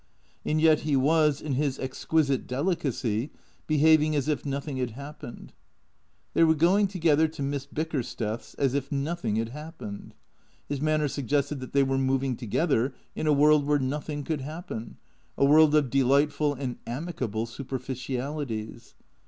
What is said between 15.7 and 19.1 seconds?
of delightful and amicable superficialities.